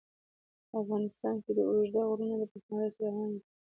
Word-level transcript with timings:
افغانستان 0.81 1.35
کې 1.43 1.51
د 1.57 1.59
اوږده 1.69 2.01
غرونه 2.09 2.35
د 2.39 2.43
پرمختګ 2.51 2.79
هڅې 2.83 2.99
روانې 3.07 3.27
دي. 3.41 3.49